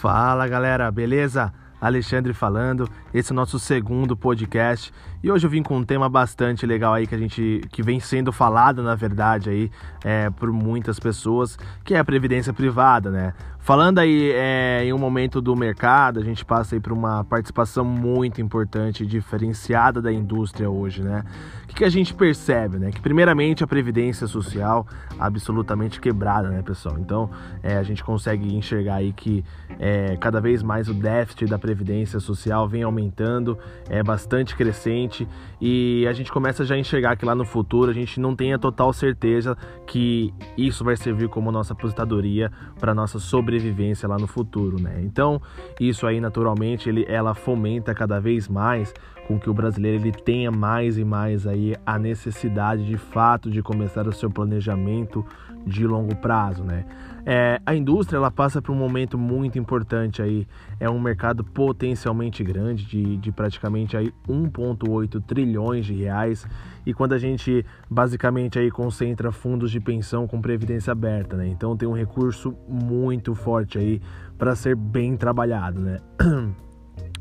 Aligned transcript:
Fala 0.00 0.46
galera, 0.46 0.88
beleza? 0.92 1.52
Alexandre 1.80 2.32
falando. 2.32 2.88
Esse 3.12 3.32
é 3.32 3.34
o 3.34 3.36
nosso 3.36 3.58
segundo 3.58 4.16
podcast 4.16 4.92
e 5.24 5.28
hoje 5.28 5.44
eu 5.44 5.50
vim 5.50 5.60
com 5.60 5.76
um 5.76 5.82
tema 5.82 6.08
bastante 6.08 6.64
legal 6.64 6.94
aí 6.94 7.04
que 7.04 7.16
a 7.16 7.18
gente 7.18 7.62
que 7.72 7.82
vem 7.82 7.98
sendo 7.98 8.30
falado 8.30 8.80
na 8.80 8.94
verdade 8.94 9.50
aí 9.50 9.70
é, 10.04 10.30
por 10.30 10.52
muitas 10.52 11.00
pessoas, 11.00 11.58
que 11.84 11.94
é 11.94 11.98
a 11.98 12.04
previdência 12.04 12.52
privada, 12.52 13.10
né? 13.10 13.34
Falando 13.68 13.98
aí 13.98 14.32
é, 14.32 14.82
em 14.82 14.94
um 14.94 14.98
momento 14.98 15.42
do 15.42 15.54
mercado, 15.54 16.18
a 16.18 16.24
gente 16.24 16.42
passa 16.42 16.74
aí 16.74 16.80
por 16.80 16.90
uma 16.90 17.22
participação 17.22 17.84
muito 17.84 18.40
importante 18.40 19.04
e 19.04 19.06
diferenciada 19.06 20.00
da 20.00 20.10
indústria 20.10 20.70
hoje, 20.70 21.02
né? 21.02 21.22
O 21.64 21.66
que, 21.66 21.74
que 21.74 21.84
a 21.84 21.90
gente 21.90 22.14
percebe, 22.14 22.78
né? 22.78 22.90
Que 22.90 22.98
primeiramente 22.98 23.62
a 23.62 23.66
previdência 23.66 24.26
social 24.26 24.86
absolutamente 25.18 26.00
quebrada, 26.00 26.48
né, 26.48 26.62
pessoal? 26.62 26.96
Então 26.98 27.28
é, 27.62 27.76
a 27.76 27.82
gente 27.82 28.02
consegue 28.02 28.56
enxergar 28.56 28.94
aí 28.94 29.12
que 29.12 29.44
é, 29.78 30.16
cada 30.16 30.40
vez 30.40 30.62
mais 30.62 30.88
o 30.88 30.94
déficit 30.94 31.44
da 31.44 31.58
previdência 31.58 32.20
social 32.20 32.66
vem 32.66 32.84
aumentando, 32.84 33.58
é 33.90 34.02
bastante 34.02 34.56
crescente 34.56 35.28
e 35.60 36.06
a 36.08 36.14
gente 36.14 36.32
começa 36.32 36.64
já 36.64 36.74
a 36.74 36.78
enxergar 36.78 37.16
que 37.16 37.26
lá 37.26 37.34
no 37.34 37.44
futuro 37.44 37.90
a 37.90 37.94
gente 37.94 38.18
não 38.18 38.34
tem 38.34 38.54
a 38.54 38.58
total 38.58 38.94
certeza 38.94 39.58
que 39.86 40.32
isso 40.56 40.82
vai 40.82 40.96
servir 40.96 41.28
como 41.28 41.52
nossa 41.52 41.74
aposentadoria 41.74 42.50
para 42.80 42.94
nossa 42.94 43.18
sobrevivência 43.18 43.57
lá 44.06 44.16
no 44.18 44.26
futuro, 44.26 44.80
né? 44.80 45.00
Então, 45.02 45.40
isso 45.80 46.06
aí 46.06 46.20
naturalmente 46.20 46.88
ele, 46.88 47.04
ela 47.08 47.34
fomenta 47.34 47.94
cada 47.94 48.20
vez 48.20 48.48
mais 48.48 48.92
com 49.26 49.38
que 49.38 49.50
o 49.50 49.54
brasileiro 49.54 50.02
ele 50.02 50.12
tenha 50.12 50.50
mais 50.50 50.96
e 50.96 51.04
mais 51.04 51.46
aí 51.46 51.74
a 51.84 51.98
necessidade 51.98 52.86
de 52.86 52.96
fato 52.96 53.50
de 53.50 53.62
começar 53.62 54.08
o 54.08 54.12
seu 54.12 54.30
planejamento 54.30 55.24
de 55.66 55.86
longo 55.86 56.16
prazo, 56.16 56.64
né? 56.64 56.84
É, 57.26 57.60
a 57.66 57.74
indústria 57.74 58.16
ela 58.16 58.30
passa 58.30 58.62
por 58.62 58.72
um 58.72 58.74
momento 58.74 59.18
muito 59.18 59.58
importante 59.58 60.22
aí, 60.22 60.46
é 60.80 60.88
um 60.88 60.98
mercado 60.98 61.44
potencialmente 61.44 62.42
grande 62.42 62.86
de, 62.86 63.18
de 63.18 63.30
praticamente 63.30 63.96
aí 63.98 64.10
1,8 64.26 65.22
trilhões 65.26 65.84
de 65.84 65.92
reais 65.92 66.46
e 66.84 66.94
quando 66.94 67.12
a 67.12 67.18
gente 67.18 67.64
basicamente 67.90 68.58
aí 68.58 68.70
concentra 68.70 69.30
fundos 69.30 69.70
de 69.70 69.80
pensão 69.80 70.26
com 70.26 70.40
previdência 70.40 70.92
aberta, 70.92 71.36
né? 71.36 71.46
Então 71.48 71.76
tem 71.76 71.88
um 71.88 71.92
recurso 71.92 72.54
muito 72.68 73.34
forte 73.34 73.78
aí 73.78 74.00
para 74.36 74.54
ser 74.54 74.76
bem 74.76 75.16
trabalhado, 75.16 75.80
né? 75.80 76.00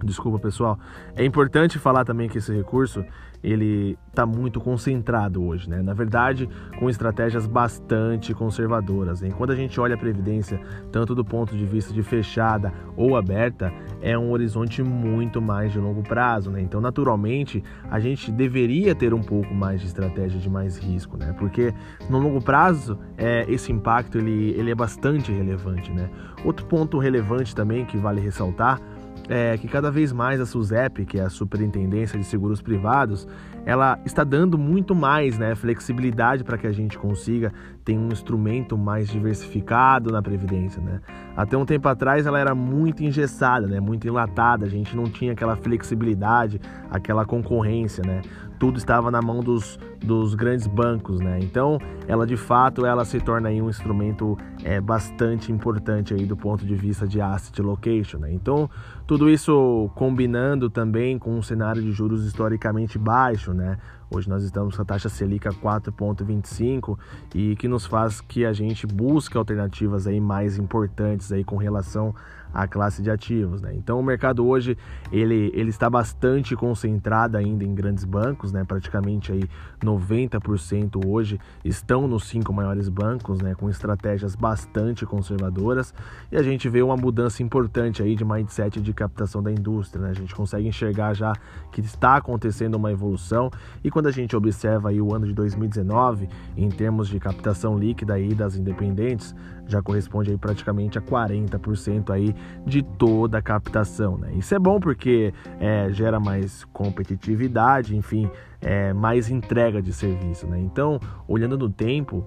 Desculpa, 0.04 0.38
pessoal. 0.40 0.80
É 1.16 1.26
importante 1.26 1.80
falar 1.80 2.06
também 2.06 2.30
que 2.30 2.38
esse 2.38 2.54
recurso 2.54 3.04
ele 3.44 3.98
está 4.10 4.26
muito 4.26 4.60
concentrado 4.60 5.44
hoje, 5.44 5.70
né? 5.70 5.82
Na 5.82 5.94
verdade, 5.94 6.50
com 6.80 6.90
estratégias 6.90 7.46
bastante 7.46 8.34
conservadoras. 8.34 9.22
Quando 9.38 9.52
a 9.52 9.56
gente 9.56 9.80
olha 9.80 9.96
a 9.96 9.98
previdência, 9.98 10.60
tanto 10.92 11.14
do 11.14 11.24
ponto 11.24 11.56
de 11.56 11.66
vista 11.66 11.94
de 11.94 12.02
fechada 12.02 12.74
ou 12.96 13.16
aberta, 13.16 13.72
é 14.02 14.18
um 14.18 14.32
horizonte 14.32 14.82
muito 14.82 15.42
mais 15.42 15.72
de 15.72 15.80
longo 15.80 16.02
prazo, 16.02 16.50
né? 16.50 16.62
Então, 16.62 16.82
naturalmente, 16.82 17.64
a 17.90 18.00
gente 18.00 18.32
deveria 18.32 18.96
ter 18.96 19.14
um 19.14 19.22
pouco 19.22 19.54
mais 19.54 19.82
de 19.82 19.88
estratégia 19.88 20.40
de 20.40 20.50
mais 20.50 20.78
risco, 20.78 21.16
né? 21.16 21.36
Porque 21.38 21.74
no 22.10 22.18
longo 22.18 22.42
prazo, 22.42 22.98
é, 23.18 23.46
esse 23.48 23.72
impacto 23.72 24.18
ele, 24.18 24.52
ele 24.58 24.72
é 24.72 24.76
bastante 24.76 25.32
relevante, 25.32 25.92
né? 25.92 26.10
Outro 26.44 26.66
ponto 26.66 26.98
relevante 26.98 27.56
também 27.56 27.86
que 27.86 27.98
vale 27.98 28.20
ressaltar 28.20 28.82
é 29.30 29.58
que 29.58 29.68
cada 29.68 29.92
vez 29.92 30.12
mais 30.12 30.40
a 30.40 30.46
SUSEP, 30.46 31.06
que 31.06 31.20
é 31.20 31.24
a 31.24 31.30
Superintendência 31.30 32.18
de 32.18 32.26
Seguros 32.26 32.62
Privados, 32.62 33.28
ela 33.66 34.00
está 34.06 34.24
dando 34.24 34.58
muito 34.58 34.96
mais 34.96 35.38
né, 35.38 35.54
flexibilidade 35.54 36.44
para 36.44 36.58
que 36.58 36.66
a 36.66 36.72
gente 36.72 36.98
consiga 36.98 37.52
ter 37.84 37.98
um 37.98 38.08
instrumento 38.08 38.78
mais 38.78 39.10
diversificado 39.10 40.10
na 40.10 40.22
Previdência. 40.22 40.82
Né? 40.82 41.02
Até 41.36 41.58
um 41.58 41.66
tempo 41.66 41.88
atrás 41.90 42.26
ela 42.26 42.40
era 42.40 42.56
muito 42.56 43.04
engessada, 43.04 43.68
né, 43.68 43.80
muito 43.80 44.08
enlatada, 44.08 44.66
a 44.66 44.70
gente 44.70 44.96
não 44.96 45.04
tinha 45.06 45.34
aquela 45.34 45.58
flexibilidade, 45.58 46.62
aquela 46.90 47.26
concorrência. 47.26 48.02
Né? 48.06 48.22
Tudo 48.60 48.78
estava 48.78 49.12
na 49.12 49.22
mão 49.22 49.42
dos, 49.42 49.80
dos 50.00 50.36
grandes 50.36 50.68
bancos. 50.68 51.20
Né? 51.20 51.40
Então 51.42 51.80
ela 52.08 52.26
de 52.26 52.38
fato 52.38 52.86
ela 52.86 53.06
se 53.06 53.20
torna 53.20 53.50
um 53.50 53.70
instrumento 53.70 54.38
é, 54.64 54.82
bastante 54.82 55.52
importante 55.52 56.14
aí 56.14 56.26
do 56.26 56.36
ponto 56.36 56.66
de 56.66 56.76
vista 56.76 57.08
de 57.08 57.22
asset 57.22 57.62
location. 57.62 58.20
Né? 58.20 58.34
Então 58.34 58.70
tudo 59.06 59.30
isso 59.30 59.90
combinando 59.96 60.70
também 60.70 61.18
com 61.18 61.38
um 61.38 61.42
cenário 61.42 61.82
de 61.82 61.92
juros 61.92 62.26
historicamente 62.26 62.98
baixo, 62.98 63.54
né? 63.54 63.78
Hoje 64.10 64.30
nós 64.30 64.42
estamos 64.42 64.74
com 64.74 64.82
a 64.82 64.86
taxa 64.86 65.10
Selic 65.10 65.50
a 65.50 65.52
4,25 65.52 66.98
e 67.36 67.58
que 67.58 67.68
nos 67.68 67.86
faz 67.86 68.22
que 68.22 68.46
a 68.46 68.54
gente 68.54 68.88
busque 68.88 69.38
alternativas 69.38 70.08
aí 70.08 70.22
mais 70.22 70.58
importantes 70.58 71.30
aí 71.30 71.44
com 71.44 71.58
relação 71.58 72.16
à 72.54 72.66
classe 72.66 73.02
de 73.02 73.12
ativos, 73.12 73.62
né? 73.62 73.74
Então 73.76 74.00
o 74.00 74.04
mercado 74.04 74.48
hoje 74.48 74.78
ele, 75.12 75.52
ele 75.54 75.70
está 75.70 75.90
bastante 75.90 76.56
concentrado 76.56 77.36
ainda 77.36 77.66
em 77.66 77.76
grandes 77.76 78.06
bancos, 78.06 78.54
né? 78.54 78.64
Praticamente 78.64 79.34
aí 79.34 79.44
90% 79.84 81.06
hoje 81.06 81.38
estão 81.66 82.08
nos 82.08 82.28
cinco 82.28 82.54
maiores 82.54 82.88
bancos, 82.88 83.42
né? 83.42 83.56
Com 83.56 83.70
estratégias 83.70 84.36
bastante 84.36 85.06
conservadoras 85.06 85.94
e 86.32 86.38
a 86.38 86.44
gente 86.44 86.70
vê 86.70 86.82
uma 86.82 86.96
mudança 86.96 87.44
importante 87.44 88.02
aí 88.02 88.16
de 88.16 88.24
mindset 88.24 88.80
de 88.80 88.94
captação 88.94 89.44
da 89.44 89.52
indústria, 89.52 90.02
né? 90.06 90.12
A 90.12 90.16
gente 90.16 90.34
consegue 90.34 90.66
enxergar 90.66 91.14
já 91.14 91.34
que 91.74 91.82
está 91.82 92.16
acontecendo 92.16 92.76
uma 92.76 92.90
evolução 92.90 93.52
e 93.84 93.92
quando 93.98 94.06
a 94.06 94.12
gente 94.12 94.36
observa 94.36 94.90
aí 94.90 95.02
o 95.02 95.12
ano 95.12 95.26
de 95.26 95.34
2019, 95.34 96.30
em 96.56 96.70
termos 96.70 97.08
de 97.08 97.20
captação 97.20 97.76
líquida 97.80 98.14
aí 98.14 98.36
das 98.36 98.56
independentes, 98.56 99.36
já 99.66 99.82
corresponde 99.82 100.30
aí 100.30 100.38
praticamente 100.38 101.00
a 101.00 101.02
40% 101.02 102.12
aí 102.12 102.36
de 102.64 102.84
toda 102.84 103.40
a 103.40 103.42
captação, 103.42 104.16
né? 104.16 104.34
Isso 104.36 104.54
é 104.54 104.60
bom 104.60 104.80
porque 104.80 105.34
é, 105.60 105.92
gera 105.92 106.20
mais 106.20 106.64
competitividade, 106.66 107.98
enfim, 107.98 108.30
é, 108.62 108.94
mais 108.94 109.32
entrega 109.32 109.82
de 109.82 109.92
serviço, 109.92 110.46
né? 110.46 110.60
Então, 110.60 111.00
olhando 111.28 111.58
no 111.58 111.68
tempo, 111.68 112.24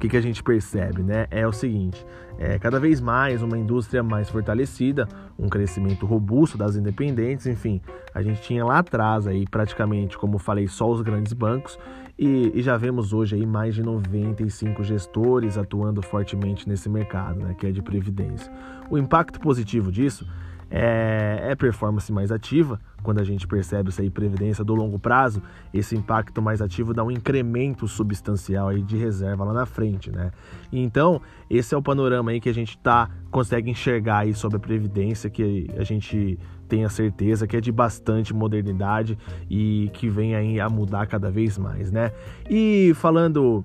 o 0.00 0.02
que, 0.02 0.08
que 0.08 0.16
a 0.16 0.22
gente 0.22 0.42
percebe, 0.42 1.02
né? 1.02 1.26
É 1.30 1.46
o 1.46 1.52
seguinte: 1.52 2.06
é, 2.38 2.58
cada 2.58 2.80
vez 2.80 3.02
mais 3.02 3.42
uma 3.42 3.58
indústria 3.58 4.02
mais 4.02 4.30
fortalecida, 4.30 5.06
um 5.38 5.46
crescimento 5.46 6.06
robusto 6.06 6.56
das 6.56 6.74
independentes, 6.74 7.46
enfim, 7.46 7.82
a 8.14 8.22
gente 8.22 8.40
tinha 8.40 8.64
lá 8.64 8.78
atrás 8.78 9.26
aí 9.26 9.46
praticamente, 9.46 10.16
como 10.16 10.38
falei, 10.38 10.66
só 10.68 10.90
os 10.90 11.02
grandes 11.02 11.34
bancos 11.34 11.78
e, 12.18 12.50
e 12.54 12.62
já 12.62 12.78
vemos 12.78 13.12
hoje 13.12 13.36
aí 13.36 13.44
mais 13.44 13.74
de 13.74 13.82
95 13.82 14.82
gestores 14.82 15.58
atuando 15.58 16.00
fortemente 16.00 16.66
nesse 16.66 16.88
mercado, 16.88 17.38
né, 17.38 17.54
que 17.58 17.66
é 17.66 17.70
de 17.70 17.82
previdência. 17.82 18.50
O 18.88 18.96
impacto 18.96 19.38
positivo 19.38 19.92
disso 19.92 20.26
é, 20.70 21.48
é 21.50 21.56
performance 21.56 22.12
mais 22.12 22.30
ativa, 22.30 22.80
quando 23.02 23.18
a 23.18 23.24
gente 23.24 23.46
percebe 23.46 23.90
isso 23.90 24.00
aí, 24.00 24.10
previdência 24.10 24.64
do 24.64 24.74
longo 24.74 24.98
prazo, 24.98 25.42
esse 25.72 25.96
impacto 25.96 26.40
mais 26.40 26.62
ativo 26.62 26.94
dá 26.94 27.02
um 27.02 27.10
incremento 27.10 27.88
substancial 27.88 28.68
aí 28.68 28.82
de 28.82 28.96
reserva 28.96 29.44
lá 29.44 29.52
na 29.52 29.66
frente, 29.66 30.10
né? 30.10 30.30
Então, 30.72 31.20
esse 31.48 31.74
é 31.74 31.78
o 31.78 31.82
panorama 31.82 32.30
aí 32.30 32.40
que 32.40 32.48
a 32.48 32.54
gente 32.54 32.78
tá, 32.78 33.10
consegue 33.30 33.70
enxergar 33.70 34.18
aí 34.18 34.34
sobre 34.34 34.58
a 34.58 34.60
previdência, 34.60 35.28
que 35.30 35.68
a 35.76 35.82
gente 35.82 36.38
tem 36.68 36.84
a 36.84 36.88
certeza 36.88 37.48
que 37.48 37.56
é 37.56 37.60
de 37.60 37.72
bastante 37.72 38.32
modernidade 38.32 39.18
e 39.50 39.90
que 39.92 40.08
vem 40.08 40.36
aí 40.36 40.60
a 40.60 40.68
mudar 40.68 41.06
cada 41.06 41.30
vez 41.30 41.58
mais, 41.58 41.90
né? 41.90 42.12
E 42.48 42.92
falando 42.94 43.64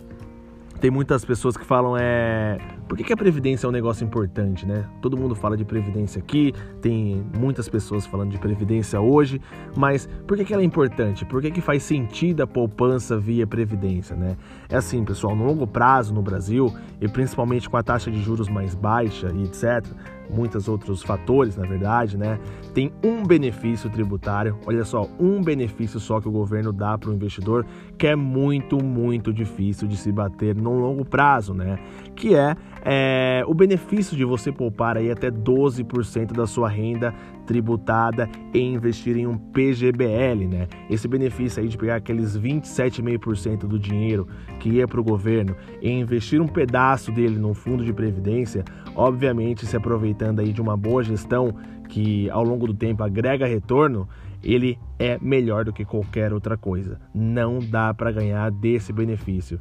tem 0.79 0.91
muitas 0.91 1.23
pessoas 1.23 1.55
que 1.55 1.65
falam 1.65 1.95
é 1.97 2.57
por 2.87 2.97
que, 2.97 3.03
que, 3.03 3.13
a 3.13 3.17
previdência 3.17 3.65
é 3.65 3.69
um 3.69 3.71
negócio 3.71 4.05
importante, 4.05 4.65
né? 4.65 4.85
Todo 5.01 5.17
mundo 5.17 5.33
fala 5.33 5.57
de 5.57 5.65
previdência 5.65 6.19
aqui, 6.19 6.53
tem 6.81 7.25
muitas 7.35 7.67
pessoas 7.67 8.05
falando 8.05 8.29
de 8.29 8.37
previdência 8.37 9.01
hoje, 9.01 9.41
mas 9.75 10.07
por 10.27 10.37
que, 10.37 10.45
que 10.45 10.53
ela 10.53 10.61
é 10.61 10.65
importante? 10.65 11.25
Por 11.25 11.41
que, 11.41 11.49
que 11.49 11.61
faz 11.61 11.81
sentido 11.81 12.43
a 12.43 12.47
poupança 12.47 13.17
via 13.17 13.47
previdência, 13.47 14.15
né? 14.15 14.37
É 14.69 14.75
assim, 14.75 15.03
pessoal, 15.03 15.35
no 15.35 15.45
longo 15.45 15.65
prazo 15.65 16.13
no 16.13 16.21
Brasil, 16.21 16.71
e 17.01 17.07
principalmente 17.07 17.67
com 17.67 17.75
a 17.75 17.83
taxa 17.83 18.11
de 18.11 18.21
juros 18.21 18.47
mais 18.47 18.75
baixa 18.75 19.31
e 19.33 19.43
etc., 19.45 19.83
muitos 20.29 20.67
outros 20.67 21.01
fatores, 21.01 21.55
na 21.55 21.65
verdade, 21.65 22.17
né? 22.17 22.39
Tem 22.73 22.91
um 23.03 23.23
benefício 23.23 23.89
tributário, 23.89 24.57
olha 24.65 24.83
só, 24.83 25.07
um 25.19 25.41
benefício 25.41 25.99
só 25.99 26.19
que 26.19 26.27
o 26.27 26.31
governo 26.31 26.71
dá 26.73 26.97
para 26.97 27.09
o 27.09 27.13
investidor, 27.13 27.65
que 27.97 28.07
é 28.07 28.15
muito, 28.15 28.83
muito 28.83 29.33
difícil 29.33 29.87
de 29.87 29.97
se 29.97 30.11
bater 30.11 30.55
no 30.55 30.77
longo 30.79 31.05
prazo, 31.05 31.53
né? 31.53 31.79
Que 32.15 32.35
é, 32.35 32.55
é 32.83 33.43
o 33.47 33.53
benefício 33.53 34.15
de 34.15 34.25
você 34.25 34.51
poupar 34.51 34.97
aí 34.97 35.11
até 35.11 35.31
12% 35.31 36.33
da 36.33 36.47
sua 36.47 36.69
renda 36.69 37.13
tributada 37.45 38.29
e 38.53 38.59
investir 38.59 39.17
em 39.17 39.27
um 39.27 39.37
PGBL, 39.37 40.47
né? 40.47 40.67
Esse 40.89 41.07
benefício 41.07 41.61
aí 41.61 41.67
de 41.67 41.77
pegar 41.77 41.95
aqueles 41.95 42.37
27,5% 42.37 43.67
do 43.67 43.79
dinheiro 43.79 44.27
que 44.59 44.69
ia 44.69 44.87
para 44.87 44.99
o 44.99 45.03
governo 45.03 45.55
e 45.81 45.89
investir 45.89 46.41
um 46.41 46.47
pedaço 46.47 47.11
dele 47.11 47.37
num 47.37 47.53
fundo 47.53 47.83
de 47.83 47.93
previdência, 47.93 48.63
obviamente 48.95 49.65
se 49.65 49.75
aproveitando 49.75 50.39
aí 50.39 50.51
de 50.51 50.61
uma 50.61 50.75
boa 50.75 51.03
gestão 51.03 51.55
que 51.87 52.29
ao 52.29 52.43
longo 52.43 52.67
do 52.67 52.73
tempo 52.73 53.03
agrega 53.03 53.45
retorno, 53.45 54.07
ele 54.43 54.77
é 54.99 55.17
melhor 55.19 55.65
do 55.65 55.73
que 55.73 55.83
qualquer 55.83 56.31
outra 56.31 56.55
coisa. 56.55 56.99
Não 57.13 57.59
dá 57.59 57.93
para 57.93 58.11
ganhar 58.11 58.51
desse 58.51 58.93
benefício. 58.93 59.59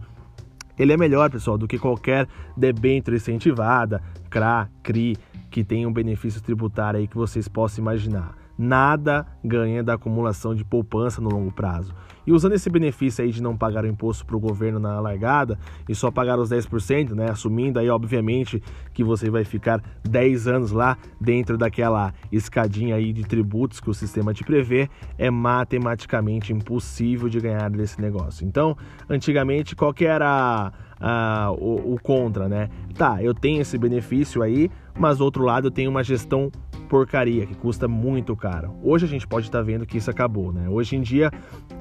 Ele 0.79 0.93
é 0.93 0.97
melhor, 0.97 1.31
pessoal, 1.31 1.57
do 1.57 1.69
que 1.69 1.79
qualquer 1.79 2.27
debênture 2.57 3.17
incentivada, 3.17 4.03
CRA, 4.29 4.69
CRI, 4.83 5.17
que 5.51 5.63
tem 5.63 5.87
um 5.87 5.93
benefício 5.93 6.43
tributário 6.43 6.99
aí 6.99 7.07
que 7.07 7.17
vocês 7.17 7.47
possam 7.49 7.83
imaginar 7.83 8.44
nada 8.57 9.27
ganha 9.45 9.83
da 9.83 9.95
acumulação 9.95 10.55
de 10.55 10.65
poupança 10.65 11.21
no 11.21 11.29
longo 11.29 11.53
prazo. 11.53 11.95
E 12.27 12.33
usando 12.33 12.53
esse 12.53 12.71
benefício 12.71 13.23
aí 13.23 13.31
de 13.31 13.43
não 13.43 13.57
pagar 13.57 13.85
o 13.85 13.87
imposto 13.87 14.25
para 14.25 14.37
o 14.37 14.41
governo 14.41 14.79
na 14.79 14.99
largada 14.99 15.59
e 15.89 15.95
só 15.95 16.11
pagar 16.11 16.39
os 16.39 16.51
10%, 16.51 17.11
né, 17.11 17.31
assumindo 17.31 17.79
aí 17.79 17.91
obviamente 17.91 18.63
que 18.95 19.05
você 19.05 19.29
vai 19.29 19.45
ficar 19.45 19.83
10 20.03 20.49
anos 20.49 20.73
lá 20.73 20.97
dentro 21.21 21.59
daquela 21.59 22.15
escadinha 22.33 22.97
aí 22.97 23.13
de 23.13 23.25
tributos 23.25 23.81
que 23.81 23.91
o 23.91 23.95
sistema 23.95 24.33
te 24.33 24.43
prevê, 24.43 24.89
é 25.19 25.31
matematicamente 25.31 26.53
impossível 26.53 27.29
de 27.29 27.41
ganhar 27.41 27.69
desse 27.71 28.01
negócio. 28.01 28.47
Então, 28.47 28.77
antigamente 29.09 29.77
qual 29.77 29.93
que 29.93 30.07
era 30.07 30.73
a, 31.01 31.51
o, 31.53 31.95
o 31.95 32.01
contra, 32.01 32.49
né? 32.49 32.71
Tá, 32.97 33.23
eu 33.23 33.35
tenho 33.35 33.61
esse 33.61 33.77
benefício 33.77 34.43
aí, 34.43 34.71
mas 34.99 35.19
do 35.19 35.25
outro 35.25 35.45
lado 35.45 35.67
eu 35.67 35.71
tenho 35.71 35.91
uma 35.91 36.03
gestão 36.03 36.51
porcaria 36.95 37.45
que 37.45 37.57
custa 37.57 37.89
muito 37.89 38.37
caro. 38.37 38.73
Hoje 38.81 39.05
a 39.05 39.09
gente 39.09 39.27
pode 39.27 39.47
estar 39.47 39.59
tá 39.59 39.65
vendo 39.65 39.85
que 39.85 39.99
isso 39.99 40.09
acabou, 40.09 40.53
né? 40.53 40.69
Hoje 40.69 40.95
em 40.95 41.01
dia 41.01 41.29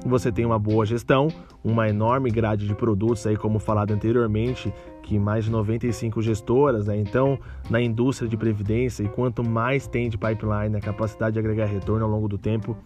você 0.04 0.32
tem 0.32 0.44
uma 0.44 0.58
boa 0.58 0.84
gestão, 0.84 1.28
uma 1.62 1.88
enorme 1.88 2.32
grade 2.32 2.66
de 2.66 2.74
produtos 2.74 3.24
aí, 3.24 3.36
como 3.36 3.60
falado 3.60 3.92
anteriormente, 3.92 4.74
que 5.04 5.16
mais 5.16 5.44
de 5.44 5.52
95 5.52 6.20
gestoras, 6.20 6.88
né? 6.88 6.96
Então, 6.96 7.38
na 7.70 7.80
indústria 7.80 8.28
de 8.28 8.36
previdência, 8.36 9.04
e 9.04 9.08
quanto 9.08 9.48
mais 9.48 9.86
tem 9.86 10.08
de 10.08 10.18
pipeline, 10.18 10.76
a 10.76 10.80
capacidade 10.80 11.34
de 11.34 11.38
agregar 11.38 11.66
retorno 11.66 12.04
ao 12.04 12.10
longo 12.10 12.26
do 12.26 12.36
tempo 12.36 12.76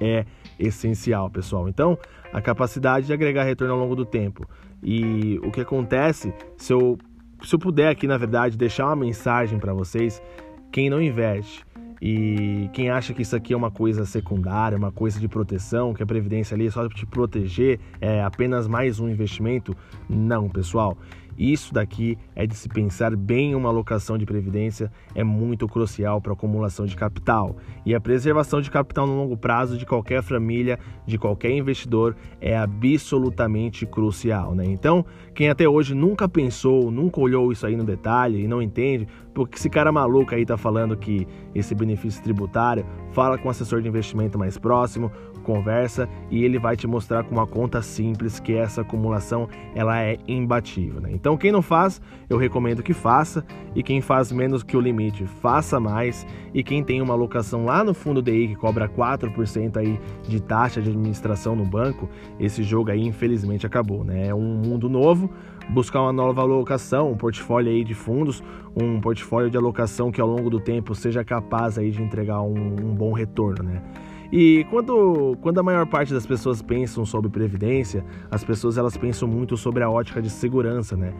é 0.00 0.26
essencial, 0.60 1.28
pessoal. 1.28 1.68
Então, 1.68 1.98
a 2.32 2.40
capacidade 2.40 3.08
de 3.08 3.12
agregar 3.12 3.42
retorno 3.42 3.74
ao 3.74 3.80
longo 3.80 3.96
do 3.96 4.04
tempo. 4.04 4.48
E 4.80 5.40
o 5.42 5.50
que 5.50 5.62
acontece, 5.62 6.32
se 6.56 6.72
eu, 6.72 6.96
se 7.42 7.52
eu 7.52 7.58
puder 7.58 7.88
aqui, 7.88 8.06
na 8.06 8.16
verdade, 8.16 8.56
deixar 8.56 8.86
uma 8.86 8.94
mensagem 8.94 9.58
para 9.58 9.74
vocês, 9.74 10.22
quem 10.70 10.90
não 10.90 11.00
investe 11.00 11.64
e 12.00 12.70
quem 12.72 12.90
acha 12.90 13.12
que 13.12 13.22
isso 13.22 13.34
aqui 13.34 13.52
é 13.52 13.56
uma 13.56 13.70
coisa 13.70 14.04
secundária, 14.06 14.78
uma 14.78 14.92
coisa 14.92 15.18
de 15.18 15.26
proteção, 15.26 15.92
que 15.92 16.02
a 16.02 16.06
previdência 16.06 16.54
ali 16.54 16.66
é 16.68 16.70
só 16.70 16.88
te 16.88 17.04
proteger, 17.04 17.80
é 18.00 18.22
apenas 18.22 18.68
mais 18.68 19.00
um 19.00 19.08
investimento, 19.08 19.76
não, 20.08 20.48
pessoal. 20.48 20.96
Isso 21.38 21.72
daqui 21.72 22.18
é 22.34 22.46
de 22.46 22.54
se 22.56 22.68
pensar 22.68 23.14
bem 23.14 23.54
uma 23.54 23.68
alocação 23.68 24.18
de 24.18 24.26
previdência 24.26 24.90
é 25.14 25.22
muito 25.22 25.68
crucial 25.68 26.20
para 26.20 26.32
a 26.32 26.34
acumulação 26.34 26.84
de 26.84 26.96
capital. 26.96 27.56
E 27.86 27.94
a 27.94 28.00
preservação 28.00 28.60
de 28.60 28.70
capital 28.70 29.06
no 29.06 29.16
longo 29.16 29.36
prazo 29.36 29.78
de 29.78 29.86
qualquer 29.86 30.22
família, 30.22 30.78
de 31.06 31.16
qualquer 31.16 31.52
investidor 31.52 32.16
é 32.40 32.56
absolutamente 32.56 33.86
crucial, 33.86 34.54
né? 34.54 34.64
Então, 34.66 35.06
quem 35.32 35.48
até 35.48 35.68
hoje 35.68 35.94
nunca 35.94 36.28
pensou, 36.28 36.90
nunca 36.90 37.20
olhou 37.20 37.52
isso 37.52 37.64
aí 37.64 37.76
no 37.76 37.84
detalhe 37.84 38.42
e 38.42 38.48
não 38.48 38.60
entende, 38.60 39.06
porque 39.32 39.56
esse 39.56 39.70
cara 39.70 39.92
maluco 39.92 40.34
aí 40.34 40.44
tá 40.44 40.56
falando 40.56 40.96
que 40.96 41.26
esse 41.54 41.74
benefício 41.74 42.22
tributário, 42.22 42.84
fala 43.12 43.38
com 43.38 43.46
o 43.46 43.50
assessor 43.50 43.80
de 43.80 43.88
investimento 43.88 44.36
mais 44.36 44.58
próximo, 44.58 45.12
conversa 45.48 46.06
e 46.30 46.44
ele 46.44 46.58
vai 46.58 46.76
te 46.76 46.86
mostrar 46.86 47.24
com 47.24 47.34
uma 47.34 47.46
conta 47.46 47.80
simples 47.80 48.38
que 48.38 48.52
essa 48.52 48.82
acumulação 48.82 49.48
ela 49.74 49.98
é 50.02 50.18
imbatível. 50.28 51.00
Né? 51.00 51.12
Então 51.28 51.36
quem 51.36 51.52
não 51.52 51.60
faz, 51.60 52.00
eu 52.30 52.38
recomendo 52.38 52.82
que 52.82 52.94
faça 52.94 53.44
e 53.74 53.82
quem 53.82 54.00
faz 54.00 54.32
menos 54.32 54.62
que 54.62 54.74
o 54.74 54.80
limite, 54.80 55.26
faça 55.26 55.78
mais 55.78 56.26
e 56.54 56.62
quem 56.62 56.82
tem 56.82 57.02
uma 57.02 57.12
alocação 57.12 57.66
lá 57.66 57.84
no 57.84 57.92
fundo 57.92 58.22
DI 58.22 58.48
que 58.48 58.54
cobra 58.54 58.88
4% 58.88 59.76
aí 59.76 60.00
de 60.26 60.40
taxa 60.40 60.80
de 60.80 60.88
administração 60.88 61.54
no 61.54 61.66
banco, 61.66 62.08
esse 62.40 62.62
jogo 62.62 62.90
aí 62.90 63.06
infelizmente 63.06 63.66
acabou, 63.66 64.04
né? 64.04 64.28
É 64.28 64.34
um 64.34 64.40
mundo 64.40 64.88
novo, 64.88 65.28
buscar 65.68 66.00
uma 66.00 66.14
nova 66.14 66.40
alocação, 66.40 67.12
um 67.12 67.16
portfólio 67.18 67.70
aí 67.70 67.84
de 67.84 67.92
fundos, 67.92 68.42
um 68.74 68.98
portfólio 68.98 69.50
de 69.50 69.56
alocação 69.58 70.10
que 70.10 70.22
ao 70.22 70.28
longo 70.28 70.48
do 70.48 70.58
tempo 70.58 70.94
seja 70.94 71.22
capaz 71.22 71.76
aí 71.76 71.90
de 71.90 72.02
entregar 72.02 72.40
um, 72.40 72.56
um 72.56 72.94
bom 72.94 73.12
retorno, 73.12 73.64
né? 73.64 73.82
E 74.30 74.66
quando, 74.70 75.36
quando 75.40 75.58
a 75.58 75.62
maior 75.62 75.86
parte 75.86 76.12
das 76.12 76.26
pessoas 76.26 76.60
pensam 76.60 77.04
sobre 77.06 77.30
previdência, 77.30 78.04
as 78.30 78.44
pessoas 78.44 78.76
elas 78.76 78.96
pensam 78.96 79.26
muito 79.26 79.56
sobre 79.56 79.82
a 79.82 79.90
ótica 79.90 80.20
de 80.20 80.28
segurança, 80.28 80.96
né? 80.96 81.14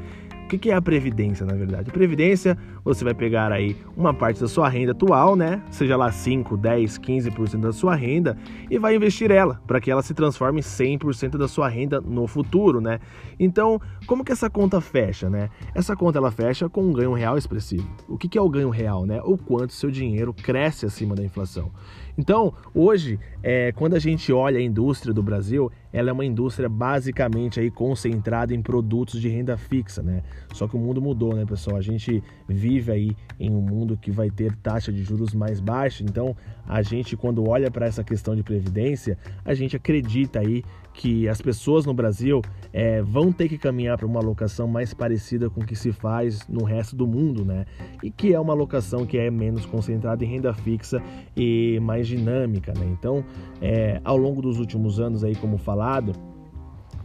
O 0.48 0.58
que 0.58 0.70
é 0.70 0.74
a 0.74 0.80
previdência, 0.80 1.44
na 1.44 1.52
verdade? 1.52 1.90
A 1.90 1.92
previdência, 1.92 2.56
você 2.82 3.04
vai 3.04 3.12
pegar 3.12 3.52
aí 3.52 3.76
uma 3.94 4.14
parte 4.14 4.40
da 4.40 4.48
sua 4.48 4.66
renda 4.66 4.92
atual, 4.92 5.36
né? 5.36 5.62
Seja 5.70 5.94
lá 5.94 6.10
5, 6.10 6.56
10, 6.56 6.98
15% 6.98 7.60
da 7.60 7.70
sua 7.70 7.94
renda 7.94 8.34
e 8.70 8.78
vai 8.78 8.96
investir 8.96 9.30
ela 9.30 9.60
para 9.66 9.78
que 9.78 9.90
ela 9.90 10.00
se 10.00 10.14
transforme 10.14 10.60
em 10.60 10.62
100% 10.62 11.36
da 11.36 11.46
sua 11.46 11.68
renda 11.68 12.00
no 12.00 12.26
futuro, 12.26 12.80
né? 12.80 12.98
Então, 13.38 13.78
como 14.06 14.24
que 14.24 14.32
essa 14.32 14.48
conta 14.48 14.80
fecha, 14.80 15.28
né? 15.28 15.50
Essa 15.74 15.94
conta 15.94 16.16
ela 16.16 16.30
fecha 16.30 16.66
com 16.66 16.80
um 16.80 16.94
ganho 16.94 17.12
real 17.12 17.36
expressivo. 17.36 17.86
O 18.08 18.16
que 18.16 18.38
é 18.38 18.40
o 18.40 18.48
ganho 18.48 18.70
real, 18.70 19.04
né? 19.04 19.20
O 19.24 19.36
quanto 19.36 19.74
seu 19.74 19.90
dinheiro 19.90 20.32
cresce 20.32 20.86
acima 20.86 21.14
da 21.14 21.22
inflação. 21.22 21.70
Então, 22.16 22.52
hoje, 22.74 23.20
é, 23.42 23.70
quando 23.72 23.94
a 23.94 23.98
gente 24.00 24.32
olha 24.32 24.58
a 24.58 24.62
indústria 24.62 25.12
do 25.14 25.22
Brasil, 25.22 25.70
ela 25.92 26.10
é 26.10 26.12
uma 26.12 26.24
indústria 26.24 26.68
basicamente 26.68 27.60
aí 27.60 27.70
concentrada 27.70 28.54
em 28.54 28.60
produtos 28.62 29.20
de 29.20 29.28
renda 29.28 29.56
fixa, 29.56 30.02
né? 30.02 30.22
Só 30.52 30.68
que 30.68 30.76
o 30.76 30.78
mundo 30.78 31.00
mudou, 31.00 31.34
né, 31.34 31.44
pessoal? 31.46 31.76
A 31.76 31.82
gente 31.82 32.22
vive 32.46 32.92
aí 32.92 33.16
em 33.38 33.50
um 33.50 33.60
mundo 33.60 33.96
que 33.96 34.10
vai 34.10 34.30
ter 34.30 34.54
taxa 34.56 34.92
de 34.92 35.02
juros 35.02 35.34
mais 35.34 35.60
baixa, 35.60 36.02
então 36.04 36.36
a 36.66 36.82
gente 36.82 37.16
quando 37.16 37.48
olha 37.48 37.70
para 37.70 37.86
essa 37.86 38.04
questão 38.04 38.36
de 38.36 38.42
previdência, 38.42 39.16
a 39.44 39.54
gente 39.54 39.76
acredita 39.76 40.40
aí 40.40 40.62
que 40.98 41.28
as 41.28 41.40
pessoas 41.40 41.86
no 41.86 41.94
Brasil 41.94 42.42
é, 42.72 43.00
vão 43.00 43.30
ter 43.30 43.48
que 43.48 43.56
caminhar 43.56 43.96
para 43.96 44.04
uma 44.04 44.18
alocação 44.18 44.66
mais 44.66 44.92
parecida 44.92 45.48
com 45.48 45.60
o 45.60 45.64
que 45.64 45.76
se 45.76 45.92
faz 45.92 46.44
no 46.48 46.64
resto 46.64 46.96
do 46.96 47.06
mundo, 47.06 47.44
né? 47.44 47.66
E 48.02 48.10
que 48.10 48.34
é 48.34 48.40
uma 48.40 48.52
alocação 48.52 49.06
que 49.06 49.16
é 49.16 49.30
menos 49.30 49.64
concentrada 49.64 50.24
em 50.24 50.28
renda 50.28 50.52
fixa 50.52 51.00
e 51.36 51.78
mais 51.80 52.08
dinâmica, 52.08 52.74
né? 52.76 52.84
Então, 52.90 53.24
é, 53.62 54.00
ao 54.02 54.16
longo 54.16 54.42
dos 54.42 54.58
últimos 54.58 54.98
anos 54.98 55.22
aí, 55.22 55.36
como 55.36 55.56
falado, 55.56 56.12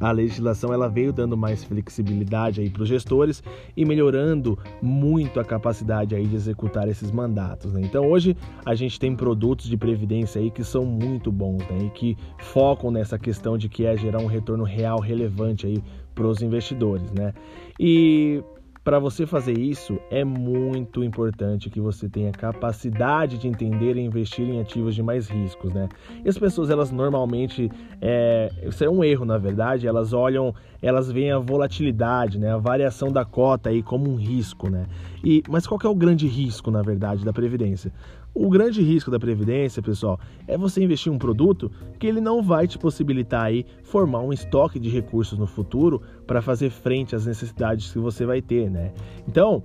a 0.04 0.12
legislação 0.12 0.74
ela 0.74 0.90
veio 0.90 1.14
dando 1.14 1.38
mais 1.38 1.64
flexibilidade 1.64 2.60
aí 2.60 2.70
para 2.70 2.84
os 2.84 2.90
gestores 2.90 3.42
e 3.76 3.86
melhorando 3.86 4.60
muito 4.82 5.40
a 5.40 5.46
capacidade 5.46 6.14
aí 6.14 6.28
de 6.28 6.36
executar 6.36 6.90
esses 6.90 7.10
mandatos. 7.10 7.72
Né? 7.72 7.82
Então 7.84 8.10
hoje 8.10 8.36
a 8.66 8.76
gente 8.76 9.00
tem 9.00 9.16
produtos 9.16 9.70
de 9.70 9.78
previdência 9.78 10.42
aí 10.42 10.52
que 10.52 10.62
são 10.62 10.84
muito 10.84 11.32
bons 11.32 11.60
né? 11.70 11.86
e 11.86 11.90
que 11.90 12.18
focam 12.38 12.92
nessa 12.92 13.18
questão 13.18 13.58
de 13.58 13.70
que 13.70 13.86
é 13.86 13.96
gerar 13.96 14.20
um 14.20 14.28
retorno 14.28 14.66
real 14.66 15.00
relevante 15.00 15.66
aí 15.66 15.82
para 16.14 16.28
os 16.28 16.42
investidores, 16.42 17.12
né? 17.12 17.34
E 17.80 18.44
para 18.84 19.00
você 19.00 19.26
fazer 19.26 19.58
isso, 19.58 19.98
é 20.12 20.26
muito 20.26 21.04
importante 21.04 21.70
que 21.70 21.80
você 21.80 22.10
tenha 22.10 22.34
capacidade 22.34 23.38
de 23.38 23.48
entender 23.48 23.96
e 23.96 24.02
investir 24.02 24.48
em 24.48 24.60
ativos 24.60 24.94
de 24.94 25.02
mais 25.02 25.30
riscos, 25.30 25.74
né? 25.74 25.88
E 26.24 26.28
as 26.28 26.38
pessoas, 26.38 26.70
elas 26.70 26.92
normalmente, 26.92 27.72
é, 28.02 28.52
isso 28.68 28.84
é 28.84 28.90
um 28.90 29.02
erro, 29.02 29.24
na 29.24 29.38
verdade, 29.38 29.88
elas 29.88 30.12
olham, 30.12 30.54
elas 30.82 31.10
veem 31.10 31.32
a 31.32 31.40
volatilidade, 31.40 32.38
né? 32.38 32.54
A 32.54 32.58
variação 32.58 33.10
da 33.10 33.24
cota 33.24 33.70
aí 33.70 33.82
como 33.82 34.10
um 34.10 34.16
risco, 34.16 34.70
né? 34.70 34.86
E, 35.24 35.42
mas 35.48 35.66
qual 35.66 35.80
que 35.80 35.88
é 35.88 35.90
o 35.90 35.96
grande 35.96 36.28
risco, 36.28 36.70
na 36.70 36.82
verdade, 36.82 37.24
da 37.24 37.32
Previdência? 37.32 37.90
O 38.36 38.50
grande 38.50 38.82
risco 38.82 39.12
da 39.12 39.20
previdência, 39.20 39.82
pessoal, 39.82 40.20
é 40.48 40.58
você 40.58 40.84
investir 40.84 41.12
em 41.12 41.16
um 41.16 41.20
produto 41.20 41.72
que 42.00 42.08
ele 42.08 42.20
não 42.20 42.42
vai 42.42 42.68
te 42.68 42.80
possibilitar 42.80 43.46
aí 43.46 43.64
formar 43.84 44.22
um 44.22 44.34
estoque 44.34 44.80
de 44.80 44.90
recursos 44.90 45.38
no 45.38 45.46
futuro 45.46 46.02
para 46.26 46.42
fazer 46.42 46.72
frente 46.72 47.16
às 47.16 47.28
necessidades 47.28 47.92
que 47.92 48.00
você 48.00 48.26
vai 48.26 48.42
ter, 48.42 48.72
né? 48.72 48.92
Então, 49.28 49.64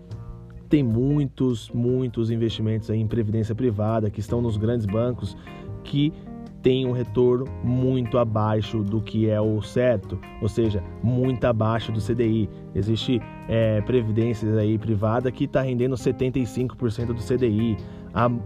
tem 0.68 0.82
muitos, 0.82 1.70
muitos 1.70 2.30
investimentos 2.30 2.90
aí 2.90 3.00
em 3.00 3.06
previdência 3.06 3.54
privada 3.54 4.10
que 4.10 4.20
estão 4.20 4.42
nos 4.42 4.58
grandes 4.58 4.84
bancos 4.84 5.34
que 5.82 6.12
tem 6.62 6.86
um 6.86 6.92
retorno 6.92 7.46
muito 7.62 8.18
abaixo 8.18 8.82
do 8.82 9.00
que 9.00 9.28
é 9.30 9.40
o 9.40 9.62
certo, 9.62 10.18
ou 10.42 10.48
seja, 10.48 10.82
muito 11.02 11.44
abaixo 11.44 11.92
do 11.92 12.00
CDI. 12.00 12.50
Existe 12.74 13.20
é, 13.48 13.82
aí 14.60 14.76
privada 14.76 15.30
que 15.30 15.44
está 15.44 15.62
rendendo 15.62 15.94
75% 15.94 17.06
do 17.06 17.22
CDI. 17.22 17.76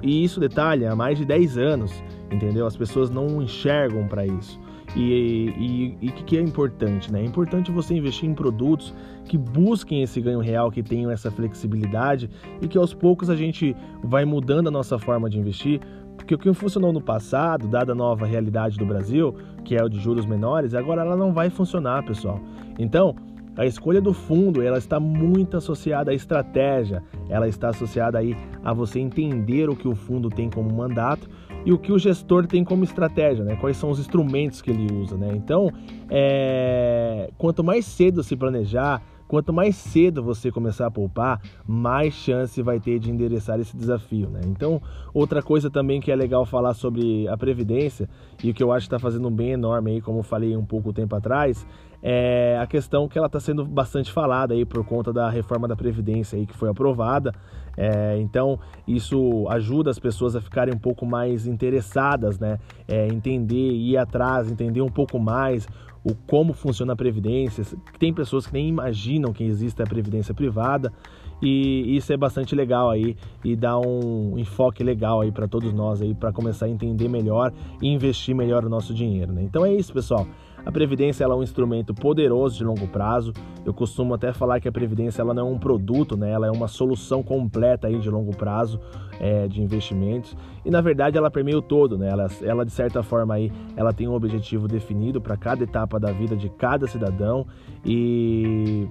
E 0.02 0.24
isso, 0.24 0.40
detalhe, 0.40 0.86
há 0.86 0.94
mais 0.94 1.18
de 1.18 1.24
10 1.24 1.58
anos, 1.58 2.02
entendeu? 2.30 2.66
As 2.66 2.76
pessoas 2.76 3.10
não 3.10 3.42
enxergam 3.42 4.06
para 4.06 4.26
isso. 4.26 4.60
E 4.94 5.96
o 6.02 6.12
que, 6.12 6.24
que 6.24 6.36
é 6.36 6.40
importante? 6.40 7.10
Né? 7.10 7.22
É 7.22 7.24
importante 7.24 7.70
você 7.70 7.94
investir 7.94 8.28
em 8.28 8.34
produtos 8.34 8.94
que 9.24 9.38
busquem 9.38 10.02
esse 10.02 10.20
ganho 10.20 10.40
real, 10.40 10.70
que 10.70 10.82
tenham 10.82 11.10
essa 11.10 11.30
flexibilidade 11.30 12.28
e 12.60 12.68
que 12.68 12.76
aos 12.76 12.92
poucos 12.92 13.30
a 13.30 13.36
gente 13.36 13.74
vai 14.02 14.24
mudando 14.24 14.68
a 14.68 14.70
nossa 14.70 14.98
forma 14.98 15.30
de 15.30 15.38
investir, 15.38 15.80
porque 16.16 16.34
o 16.34 16.38
que 16.38 16.52
funcionou 16.52 16.92
no 16.92 17.00
passado, 17.00 17.66
dada 17.66 17.92
a 17.92 17.94
nova 17.94 18.26
realidade 18.26 18.76
do 18.76 18.84
Brasil, 18.84 19.34
que 19.64 19.74
é 19.74 19.82
o 19.82 19.88
de 19.88 19.98
juros 19.98 20.26
menores, 20.26 20.74
agora 20.74 21.00
ela 21.00 21.16
não 21.16 21.32
vai 21.32 21.48
funcionar, 21.48 22.04
pessoal. 22.04 22.38
Então, 22.78 23.16
a 23.56 23.66
escolha 23.66 24.00
do 24.00 24.12
fundo, 24.12 24.62
ela 24.62 24.78
está 24.78 24.98
muito 24.98 25.56
associada 25.56 26.10
à 26.10 26.14
estratégia, 26.14 27.02
ela 27.28 27.46
está 27.46 27.68
associada 27.68 28.18
aí 28.18 28.36
a 28.64 28.72
você 28.72 28.98
entender 28.98 29.68
o 29.68 29.76
que 29.76 29.86
o 29.86 29.94
fundo 29.94 30.30
tem 30.30 30.48
como 30.48 30.72
mandato 30.72 31.28
e 31.64 31.72
o 31.72 31.78
que 31.78 31.92
o 31.92 31.98
gestor 31.98 32.46
tem 32.46 32.64
como 32.64 32.82
estratégia, 32.82 33.44
né? 33.44 33.56
Quais 33.56 33.76
são 33.76 33.90
os 33.90 33.98
instrumentos 33.98 34.60
que 34.60 34.70
ele 34.70 34.92
usa, 34.92 35.16
né? 35.16 35.32
Então, 35.34 35.70
é... 36.10 37.30
quanto 37.38 37.62
mais 37.62 37.84
cedo 37.84 38.22
se 38.22 38.36
planejar, 38.36 39.02
Quanto 39.32 39.50
mais 39.50 39.76
cedo 39.76 40.22
você 40.22 40.50
começar 40.50 40.86
a 40.86 40.90
poupar, 40.90 41.40
mais 41.66 42.12
chance 42.12 42.60
vai 42.60 42.78
ter 42.78 42.98
de 42.98 43.10
endereçar 43.10 43.58
esse 43.58 43.74
desafio, 43.74 44.28
né? 44.28 44.42
Então, 44.44 44.78
outra 45.14 45.42
coisa 45.42 45.70
também 45.70 46.02
que 46.02 46.12
é 46.12 46.14
legal 46.14 46.44
falar 46.44 46.74
sobre 46.74 47.26
a 47.26 47.34
previdência 47.34 48.06
e 48.44 48.50
o 48.50 48.54
que 48.54 48.62
eu 48.62 48.70
acho 48.70 48.86
que 48.86 48.94
está 48.94 48.98
fazendo 48.98 49.28
um 49.28 49.30
bem 49.30 49.52
enorme 49.52 49.92
aí, 49.92 50.00
como 50.02 50.18
eu 50.18 50.22
falei 50.22 50.54
um 50.54 50.66
pouco 50.66 50.92
tempo 50.92 51.16
atrás, 51.16 51.66
é 52.02 52.58
a 52.60 52.66
questão 52.66 53.06
que 53.08 53.16
ela 53.16 53.28
está 53.28 53.38
sendo 53.38 53.64
bastante 53.64 54.10
falada 54.10 54.54
aí 54.54 54.64
por 54.64 54.84
conta 54.84 55.12
da 55.12 55.30
reforma 55.30 55.68
da 55.68 55.76
previdência 55.76 56.36
aí 56.36 56.46
que 56.46 56.56
foi 56.56 56.68
aprovada. 56.68 57.32
É, 57.76 58.18
então, 58.18 58.58
isso 58.86 59.46
ajuda 59.48 59.90
as 59.90 59.98
pessoas 59.98 60.34
a 60.34 60.40
ficarem 60.40 60.74
um 60.74 60.78
pouco 60.78 61.06
mais 61.06 61.46
interessadas, 61.46 62.38
né? 62.38 62.58
É, 62.88 63.06
entender, 63.06 63.72
ir 63.72 63.96
atrás, 63.96 64.50
entender 64.50 64.82
um 64.82 64.90
pouco 64.90 65.18
mais 65.18 65.66
o 66.04 66.14
como 66.14 66.52
funciona 66.52 66.92
a 66.92 66.96
previdência. 66.96 67.64
Tem 67.98 68.12
pessoas 68.12 68.46
que 68.46 68.52
nem 68.52 68.68
imaginam 68.68 69.32
que 69.32 69.44
existe 69.44 69.80
a 69.80 69.86
previdência 69.86 70.34
privada 70.34 70.92
e 71.40 71.96
isso 71.96 72.12
é 72.12 72.16
bastante 72.16 72.54
legal 72.54 72.88
aí 72.88 73.16
e 73.44 73.56
dá 73.56 73.78
um 73.78 74.38
enfoque 74.38 74.82
legal 74.84 75.20
aí 75.20 75.32
para 75.32 75.48
todos 75.48 75.72
nós 75.72 76.00
aí 76.00 76.14
para 76.14 76.32
começar 76.32 76.66
a 76.66 76.68
entender 76.68 77.08
melhor 77.08 77.52
e 77.80 77.88
investir 77.88 78.34
melhor 78.34 78.64
o 78.64 78.68
nosso 78.68 78.94
dinheiro, 78.94 79.32
né? 79.32 79.42
Então 79.42 79.64
é 79.66 79.74
isso, 79.74 79.92
pessoal. 79.92 80.26
A 80.64 80.70
previdência 80.70 81.24
é 81.24 81.28
um 81.28 81.42
instrumento 81.42 81.92
poderoso 81.92 82.56
de 82.56 82.64
longo 82.64 82.86
prazo. 82.86 83.32
Eu 83.64 83.74
costumo 83.74 84.14
até 84.14 84.32
falar 84.32 84.60
que 84.60 84.68
a 84.68 84.72
previdência 84.72 85.20
ela 85.20 85.34
não 85.34 85.48
é 85.48 85.50
um 85.50 85.58
produto, 85.58 86.16
né? 86.16 86.30
Ela 86.30 86.46
é 86.46 86.50
uma 86.50 86.68
solução 86.68 87.22
completa 87.22 87.88
aí 87.88 87.98
de 87.98 88.08
longo 88.08 88.36
prazo 88.36 88.80
é, 89.20 89.48
de 89.48 89.60
investimentos. 89.60 90.36
E 90.64 90.70
na 90.70 90.80
verdade 90.80 91.18
ela 91.18 91.30
permeia 91.30 91.58
o 91.58 91.62
todo, 91.62 91.98
né? 91.98 92.08
Ela, 92.08 92.28
ela 92.42 92.64
de 92.64 92.72
certa 92.72 93.02
forma 93.02 93.34
aí 93.34 93.52
ela 93.76 93.92
tem 93.92 94.06
um 94.06 94.14
objetivo 94.14 94.68
definido 94.68 95.20
para 95.20 95.36
cada 95.36 95.64
etapa 95.64 95.98
da 95.98 96.12
vida 96.12 96.36
de 96.36 96.48
cada 96.48 96.86
cidadão 96.86 97.46
e 97.84 98.86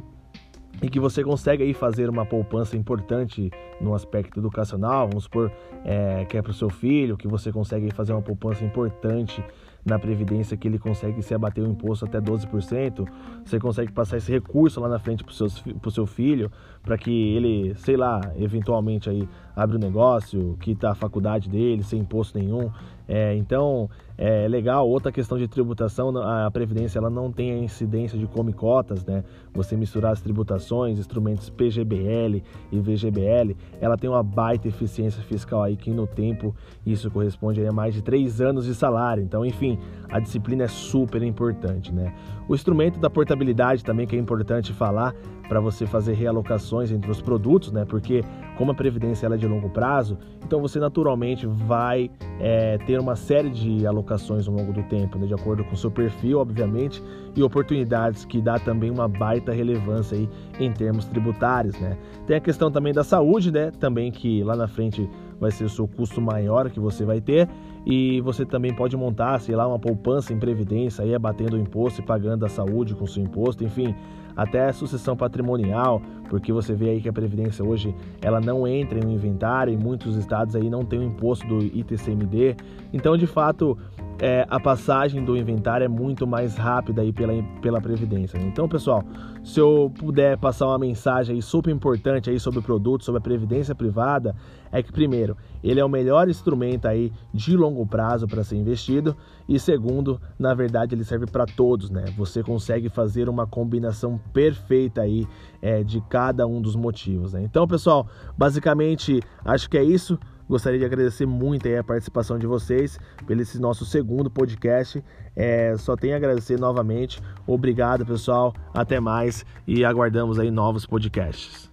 e 0.82 0.90
que 0.90 1.00
você 1.00 1.24
consegue 1.24 1.64
aí 1.64 1.74
fazer 1.74 2.10
uma 2.10 2.26
poupança 2.26 2.76
importante 2.76 3.52
no 3.80 3.94
aspecto 3.94 4.40
educacional, 4.40 5.08
vamos 5.08 5.26
supor 5.26 5.52
é, 5.86 6.26
que 6.26 6.38
é 6.38 6.42
para 6.42 6.50
o 6.50 6.54
seu 6.54 6.70
filho, 6.70 7.16
que 7.16 7.28
você 7.28 7.52
consegue 7.52 7.92
fazer 7.92 8.14
uma 8.14 8.22
poupança 8.22 8.64
importante 8.66 9.44
na 9.86 9.98
Previdência 9.98 10.56
que 10.56 10.68
ele 10.68 10.78
consegue 10.78 11.22
se 11.22 11.34
abater 11.34 11.64
o 11.64 11.68
imposto 11.68 12.06
até 12.06 12.20
12%, 12.20 13.08
você 13.44 13.60
consegue 13.60 13.92
passar 13.92 14.18
esse 14.18 14.32
recurso 14.32 14.80
lá 14.80 14.88
na 14.88 15.00
frente 15.00 15.24
para 15.24 15.88
o 15.88 15.92
seu 15.92 16.06
filho, 16.06 16.52
para 16.84 16.98
que 16.98 17.12
ele, 17.36 17.74
sei 17.76 17.98
lá, 17.98 18.22
eventualmente 18.36 19.10
aí 19.10 19.28
abre 19.56 19.78
um 19.78 19.80
negócio, 19.80 20.58
quita 20.62 20.92
a 20.92 20.96
faculdade 20.96 21.50
dele 21.50 21.84
sem 21.84 22.00
imposto 22.00 22.38
nenhum. 22.38 22.72
É, 23.08 23.36
então, 23.36 23.90
é 24.18 24.48
legal. 24.48 24.88
Outra 24.88 25.12
questão 25.12 25.38
de 25.38 25.48
tributação, 25.48 26.16
a 26.18 26.50
Previdência 26.52 27.00
ela 27.00 27.10
não 27.10 27.32
tem 27.32 27.52
a 27.52 27.58
incidência 27.58 28.18
de 28.18 28.28
come 28.28 28.54
cotas, 28.54 29.04
né? 29.04 29.24
Você 29.54 29.76
misturar 29.76 30.12
as 30.12 30.22
tributações, 30.22 31.00
instrumentos 31.00 31.50
PGBL 31.50 32.44
e 32.72 32.80
VGBL, 32.80 33.56
ela 33.80 33.98
tem 33.98 34.10
uma 34.10 34.22
baita 34.22 34.68
eficiência 34.68 35.22
fiscal 35.24 35.64
aí 35.64 35.76
que 35.76 35.90
no 35.90 36.06
tempo 36.06 36.56
isso 36.86 37.10
corresponde 37.10 37.66
a 37.66 37.72
mais 37.72 37.94
de 37.94 38.02
três 38.02 38.40
anos 38.40 38.66
de 38.66 38.76
salário. 38.76 39.24
Então, 39.24 39.46
enfim, 39.46 39.80
a 40.10 40.20
disciplina 40.20 40.66
é 40.66 40.68
super 40.68 41.24
importante, 41.24 41.92
né? 41.92 42.14
O 42.48 42.54
instrumento 42.54 43.00
da 43.00 43.10
portabilidade 43.10 43.84
também 43.84 44.06
que 44.06 44.16
é 44.16 44.20
importante 44.20 44.72
falar 44.72 45.16
para 45.48 45.60
você 45.60 45.86
fazer 45.86 46.14
realocações 46.14 46.92
entre 46.92 47.10
os 47.10 47.22
produtos, 47.22 47.72
né? 47.72 47.86
Porque 47.86 48.24
como 48.62 48.74
a 48.74 48.76
previdência 48.76 49.26
ela 49.26 49.34
é 49.34 49.38
de 49.40 49.48
longo 49.48 49.72
prazo, 49.72 50.20
então 50.46 50.62
você 50.62 50.80
naturalmente 50.80 51.48
vai 51.48 52.12
é, 52.40 52.78
ter 52.86 53.00
uma 53.00 53.16
série 53.16 53.50
de 53.50 53.88
alocações 53.88 54.48
ao 54.48 54.54
longo 54.54 54.72
do 54.72 54.84
tempo, 54.84 55.18
né? 55.18 55.26
de 55.26 55.34
acordo 55.34 55.64
com 55.64 55.74
o 55.74 55.76
seu 55.76 55.90
perfil, 55.90 56.38
obviamente, 56.38 57.02
e 57.36 57.42
oportunidades 57.42 58.24
que 58.24 58.40
dá 58.40 58.60
também 58.60 58.92
uma 58.92 59.08
baita 59.08 59.52
relevância 59.52 60.16
aí 60.16 60.30
em 60.60 60.72
termos 60.72 61.06
tributários, 61.06 61.74
né? 61.80 61.98
Tem 62.28 62.38
a 62.38 62.40
questão 62.40 62.70
também 62.70 62.94
da 62.94 63.04
saúde, 63.04 63.52
né? 63.52 63.72
Também 63.72 64.12
que 64.12 64.44
lá 64.44 64.56
na 64.56 64.68
frente 64.68 65.10
vai 65.40 65.50
ser 65.50 65.64
o 65.64 65.70
seu 65.70 65.88
custo 65.88 66.22
maior 66.22 66.70
que 66.70 66.80
você 66.80 67.04
vai 67.04 67.20
ter 67.20 67.50
e 67.84 68.22
você 68.22 68.46
também 68.46 68.76
pode 68.76 68.96
montar, 68.96 69.40
sei 69.40 69.56
lá, 69.56 69.68
uma 69.68 69.80
poupança 69.80 70.32
em 70.32 70.38
previdência, 70.38 71.04
aí 71.04 71.16
abatendo 71.16 71.56
o 71.56 71.60
imposto 71.60 72.00
e 72.00 72.04
pagando 72.04 72.46
a 72.46 72.50
saúde 72.50 72.94
com 72.94 73.06
o 73.06 73.08
seu 73.08 73.24
imposto, 73.24 73.64
enfim, 73.64 73.96
até 74.36 74.68
a 74.68 74.74
sucessão 74.74 75.16
patrimonial, 75.16 76.02
porque 76.30 76.54
você 76.54 76.74
vê 76.74 76.92
aí 76.92 77.02
que 77.02 77.10
a 77.10 77.14
previdência 77.14 77.64
hoje 77.64 77.96
ela 78.22 78.40
não 78.40 78.68
entra 78.68 79.00
em 79.00 79.06
um 79.06 79.12
inventário, 79.12 79.74
em 79.74 79.78
muitos 79.78 80.16
estados 80.16 80.56
aí 80.56 80.70
não 80.70 80.86
tem 80.86 81.00
o 81.00 81.04
imposto 81.04 81.46
do 81.48 81.60
ITCMD. 81.64 82.56
Então, 82.94 83.18
de 83.18 83.28
fato, 83.28 83.78
é, 84.24 84.46
a 84.48 84.60
passagem 84.60 85.26
do 85.26 85.36
inventário 85.36 85.84
é 85.84 85.88
muito 85.88 86.28
mais 86.28 86.56
rápida 86.56 87.02
aí 87.02 87.12
pela, 87.12 87.34
pela 87.60 87.82
Previdência. 87.82 88.38
Então, 88.38 88.70
pessoal, 88.70 89.04
se 89.44 89.60
eu 89.60 89.92
puder 89.98 90.38
passar 90.38 90.68
uma 90.68 90.78
mensagem 90.78 91.36
aí 91.36 91.42
super 91.42 91.72
importante 91.72 92.30
aí 92.30 92.40
sobre 92.40 92.60
o 92.60 92.62
produto, 92.62 93.04
sobre 93.04 93.18
a 93.18 93.22
Previdência 93.22 93.74
Privada, 93.74 94.36
é 94.72 94.84
que 94.84 94.92
primeiro, 94.92 95.36
ele 95.64 95.80
é 95.80 95.84
o 95.84 95.90
melhor 95.90 96.30
instrumento 96.30 96.88
aí 96.88 97.12
de 97.34 97.58
longo 97.58 97.84
prazo 97.84 98.28
para 98.28 98.44
ser 98.44 98.58
investido 98.58 99.18
e 99.50 99.60
segundo, 99.60 100.22
na 100.38 100.54
verdade, 100.54 100.94
ele 100.94 101.04
serve 101.04 101.26
para 101.26 101.48
todos, 101.48 101.90
né? 101.90 102.06
Você 102.16 102.44
consegue 102.44 102.90
fazer 102.90 103.28
uma 103.28 103.48
combinação 103.48 104.20
perfeita 104.32 105.02
aí 105.02 105.28
é, 105.64 105.84
de 105.84 106.00
cada 106.02 106.46
um 106.46 106.62
dos 106.62 106.76
motivos, 106.76 107.34
né? 107.34 107.42
Então, 107.42 107.68
pessoal, 107.68 108.08
basicamente, 108.38 109.20
acho 109.44 109.68
que 109.68 109.80
é 109.80 109.84
isso. 109.84 110.20
Gostaria 110.52 110.78
de 110.78 110.84
agradecer 110.84 111.26
muito 111.26 111.66
a 111.70 111.82
participação 111.82 112.38
de 112.38 112.46
vocês 112.46 113.00
pelo 113.26 113.42
esse 113.42 113.58
nosso 113.58 113.86
segundo 113.86 114.30
podcast. 114.30 115.02
É, 115.34 115.78
só 115.78 115.96
tenho 115.96 116.14
a 116.14 116.18
agradecer 116.18 116.60
novamente. 116.60 117.24
Obrigado, 117.48 118.06
pessoal. 118.06 118.54
Até 118.74 119.00
mais 119.00 119.46
e 119.66 119.86
aguardamos 119.86 120.38
aí 120.40 120.52
novos 120.52 120.86
podcasts. 120.86 121.71